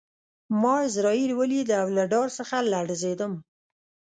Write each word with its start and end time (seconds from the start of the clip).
ما 0.61 0.73
عزرائیل 0.85 1.31
ولید 1.41 1.69
او 1.81 1.87
له 1.97 2.03
ډار 2.11 2.27
څخه 2.37 2.55
لړزېدم 2.71 3.33